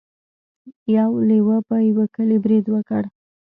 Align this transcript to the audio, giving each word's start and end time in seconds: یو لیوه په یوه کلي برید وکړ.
یو 0.97 1.11
لیوه 1.29 1.57
په 1.67 1.75
یوه 1.89 2.05
کلي 2.15 2.37
برید 2.43 2.65
وکړ. 2.69 3.03